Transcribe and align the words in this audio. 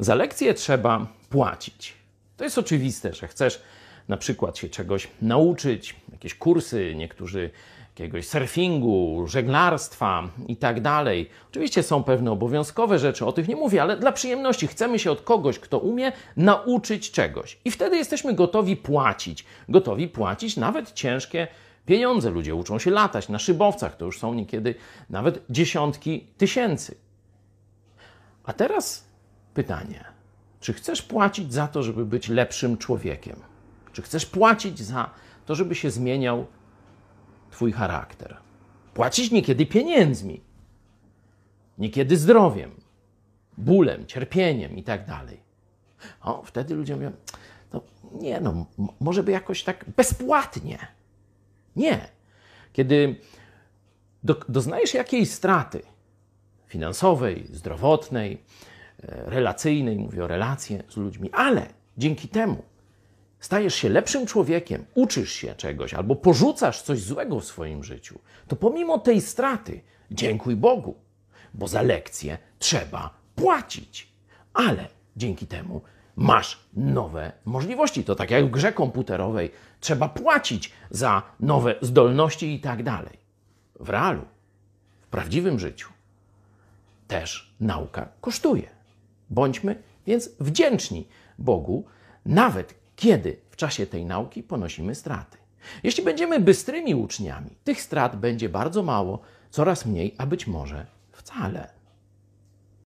Za 0.00 0.14
lekcje 0.14 0.54
trzeba 0.54 1.06
płacić. 1.30 1.94
To 2.36 2.44
jest 2.44 2.58
oczywiste, 2.58 3.14
że 3.14 3.28
chcesz 3.28 3.62
na 4.08 4.16
przykład 4.16 4.58
się 4.58 4.68
czegoś 4.68 5.08
nauczyć, 5.22 5.96
jakieś 6.12 6.34
kursy, 6.34 6.94
niektórzy 6.96 7.50
jakiegoś 7.98 8.28
surfingu, 8.28 9.24
żeglarstwa 9.26 10.28
i 10.48 10.56
tak 10.56 10.80
dalej. 10.80 11.30
Oczywiście 11.50 11.82
są 11.82 12.04
pewne 12.04 12.30
obowiązkowe 12.30 12.98
rzeczy, 12.98 13.26
o 13.26 13.32
tych 13.32 13.48
nie 13.48 13.56
mówię, 13.56 13.82
ale 13.82 13.96
dla 13.96 14.12
przyjemności 14.12 14.66
chcemy 14.66 14.98
się 14.98 15.10
od 15.10 15.20
kogoś, 15.20 15.58
kto 15.58 15.78
umie, 15.78 16.12
nauczyć 16.36 17.10
czegoś. 17.10 17.58
I 17.64 17.70
wtedy 17.70 17.96
jesteśmy 17.96 18.34
gotowi 18.34 18.76
płacić. 18.76 19.44
Gotowi 19.68 20.08
płacić 20.08 20.56
nawet 20.56 20.92
ciężkie 20.92 21.48
pieniądze. 21.86 22.30
Ludzie 22.30 22.54
uczą 22.54 22.78
się 22.78 22.90
latać 22.90 23.28
na 23.28 23.38
szybowcach, 23.38 23.96
to 23.96 24.04
już 24.04 24.18
są 24.18 24.34
niekiedy 24.34 24.74
nawet 25.10 25.42
dziesiątki 25.50 26.26
tysięcy. 26.38 26.94
A 28.44 28.52
teraz 28.52 29.09
pytanie: 29.54 30.04
czy 30.60 30.72
chcesz 30.72 31.02
płacić 31.02 31.52
za 31.52 31.68
to, 31.68 31.82
żeby 31.82 32.06
być 32.06 32.28
lepszym 32.28 32.76
człowiekiem? 32.78 33.36
Czy 33.92 34.02
chcesz 34.02 34.26
płacić 34.26 34.78
za 34.78 35.10
to, 35.46 35.54
żeby 35.54 35.74
się 35.74 35.90
zmieniał 35.90 36.46
Twój 37.50 37.72
charakter? 37.72 38.36
Płacić 38.94 39.30
niekiedy 39.30 39.66
pieniędzmi, 39.66 40.40
niekiedy 41.78 42.16
zdrowiem, 42.16 42.70
bólem, 43.58 44.06
cierpieniem 44.06 44.76
i 44.76 44.82
tak 44.82 45.06
dalej. 45.06 45.40
O, 46.22 46.42
wtedy 46.42 46.74
ludzie 46.74 46.96
mówią: 46.96 47.12
No 47.72 47.82
nie, 48.12 48.40
no, 48.40 48.66
może 49.00 49.22
by 49.22 49.32
jakoś 49.32 49.64
tak 49.64 49.84
bezpłatnie. 49.96 50.78
Nie. 51.76 52.08
Kiedy 52.72 53.20
do, 54.22 54.40
doznajesz 54.48 54.94
jakiejś 54.94 55.30
straty 55.30 55.82
finansowej, 56.66 57.46
zdrowotnej, 57.52 58.42
relacyjnej, 59.02 59.98
mówię 59.98 60.24
o 60.24 60.26
relacje 60.26 60.82
z 60.88 60.96
ludźmi, 60.96 61.30
ale 61.32 61.66
dzięki 61.98 62.28
temu 62.28 62.62
stajesz 63.40 63.74
się 63.74 63.88
lepszym 63.88 64.26
człowiekiem, 64.26 64.84
uczysz 64.94 65.32
się 65.32 65.54
czegoś 65.54 65.94
albo 65.94 66.16
porzucasz 66.16 66.82
coś 66.82 67.00
złego 67.00 67.40
w 67.40 67.44
swoim 67.44 67.84
życiu, 67.84 68.18
to 68.48 68.56
pomimo 68.56 68.98
tej 68.98 69.20
straty 69.20 69.80
dziękuj 70.10 70.56
Bogu, 70.56 70.94
bo 71.54 71.68
za 71.68 71.82
lekcję 71.82 72.38
trzeba 72.58 73.14
płacić. 73.34 74.08
Ale 74.54 74.88
dzięki 75.16 75.46
temu 75.46 75.80
masz 76.16 76.58
nowe 76.74 77.32
możliwości. 77.44 78.04
To 78.04 78.14
tak 78.14 78.30
jak 78.30 78.46
w 78.46 78.50
grze 78.50 78.72
komputerowej 78.72 79.50
trzeba 79.80 80.08
płacić 80.08 80.72
za 80.90 81.22
nowe 81.40 81.74
zdolności 81.82 82.54
i 82.54 82.60
tak 82.60 82.82
dalej. 82.82 83.18
W 83.80 83.88
realu, 83.88 84.24
w 85.00 85.06
prawdziwym 85.06 85.58
życiu 85.58 85.88
też 87.08 87.54
nauka 87.60 88.08
kosztuje. 88.20 88.79
Bądźmy 89.30 89.82
więc 90.06 90.30
wdzięczni 90.40 91.08
Bogu, 91.38 91.84
nawet 92.26 92.74
kiedy 92.96 93.36
w 93.50 93.56
czasie 93.56 93.86
tej 93.86 94.04
nauki 94.04 94.42
ponosimy 94.42 94.94
straty. 94.94 95.38
Jeśli 95.82 96.04
będziemy 96.04 96.40
bystrymi 96.40 96.94
uczniami, 96.94 97.50
tych 97.64 97.82
strat 97.82 98.16
będzie 98.16 98.48
bardzo 98.48 98.82
mało, 98.82 99.20
coraz 99.50 99.86
mniej, 99.86 100.14
a 100.18 100.26
być 100.26 100.46
może 100.46 100.86
wcale. 101.12 101.79